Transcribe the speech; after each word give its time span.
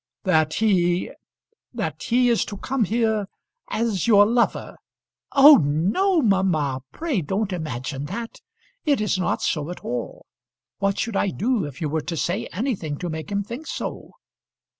"That 0.23 0.55
he 0.55 1.11
that 1.75 2.01
he 2.01 2.29
is 2.29 2.43
to 2.45 2.57
come 2.57 2.85
here 2.85 3.27
as 3.69 4.07
your 4.07 4.25
lover." 4.25 4.79
"Oh, 5.33 5.57
no, 5.57 6.23
mamma. 6.23 6.81
Pray 6.91 7.21
don't 7.21 7.53
imagine 7.53 8.05
that. 8.05 8.41
It 8.83 8.99
is 8.99 9.19
not 9.19 9.43
so 9.43 9.69
at 9.69 9.81
all. 9.85 10.25
What 10.79 10.97
should 10.97 11.15
I 11.15 11.29
do 11.29 11.65
if 11.65 11.81
you 11.81 11.87
were 11.87 12.01
to 12.01 12.17
say 12.17 12.47
anything 12.47 12.97
to 12.97 13.09
make 13.11 13.31
him 13.31 13.43
think 13.43 13.67
so?" 13.67 14.13